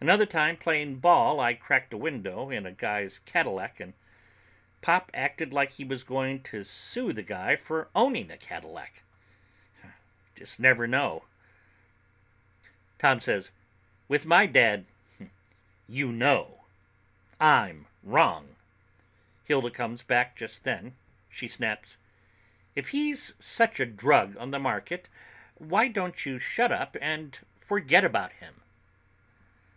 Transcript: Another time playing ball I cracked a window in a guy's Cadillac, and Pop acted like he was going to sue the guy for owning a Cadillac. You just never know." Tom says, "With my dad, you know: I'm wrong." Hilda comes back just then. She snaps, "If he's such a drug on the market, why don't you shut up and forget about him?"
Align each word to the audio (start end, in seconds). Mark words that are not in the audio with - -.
Another 0.00 0.26
time 0.26 0.58
playing 0.58 0.96
ball 0.96 1.40
I 1.40 1.54
cracked 1.54 1.94
a 1.94 1.96
window 1.96 2.50
in 2.50 2.66
a 2.66 2.70
guy's 2.70 3.20
Cadillac, 3.20 3.80
and 3.80 3.94
Pop 4.82 5.10
acted 5.14 5.54
like 5.54 5.70
he 5.72 5.84
was 5.84 6.04
going 6.04 6.42
to 6.42 6.62
sue 6.62 7.14
the 7.14 7.22
guy 7.22 7.56
for 7.56 7.88
owning 7.94 8.30
a 8.30 8.36
Cadillac. 8.36 9.02
You 9.82 9.90
just 10.36 10.60
never 10.60 10.86
know." 10.86 11.24
Tom 12.98 13.18
says, 13.18 13.50
"With 14.06 14.26
my 14.26 14.44
dad, 14.44 14.84
you 15.88 16.12
know: 16.12 16.64
I'm 17.40 17.86
wrong." 18.02 18.56
Hilda 19.44 19.70
comes 19.70 20.02
back 20.02 20.36
just 20.36 20.64
then. 20.64 20.96
She 21.30 21.48
snaps, 21.48 21.96
"If 22.74 22.90
he's 22.90 23.36
such 23.40 23.80
a 23.80 23.86
drug 23.86 24.36
on 24.36 24.50
the 24.50 24.58
market, 24.58 25.08
why 25.54 25.88
don't 25.88 26.26
you 26.26 26.38
shut 26.38 26.70
up 26.70 26.94
and 27.00 27.38
forget 27.58 28.04
about 28.04 28.32
him?" 28.34 28.60